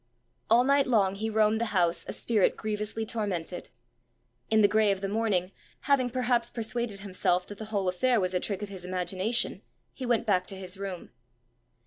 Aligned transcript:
All 0.49 0.63
night 0.63 0.87
long 0.87 1.13
he 1.13 1.29
roamed 1.29 1.61
the 1.61 1.77
house 1.77 2.05
a 2.07 2.11
spirit 2.11 2.57
grievously 2.57 3.05
tormented. 3.05 3.69
In 4.49 4.61
the 4.61 4.67
gray 4.67 4.89
of 4.91 5.01
the 5.01 5.07
morning, 5.07 5.51
having 5.81 6.09
perhaps 6.09 6.49
persuaded 6.49 7.01
himself 7.01 7.45
that 7.45 7.59
the 7.59 7.65
whole 7.65 7.87
affair 7.87 8.19
was 8.19 8.33
a 8.33 8.39
trick 8.39 8.63
of 8.63 8.69
his 8.69 8.83
imagination, 8.83 9.61
he 9.93 10.07
went 10.07 10.25
back 10.25 10.47
to 10.47 10.55
his 10.55 10.75
room. 10.75 11.11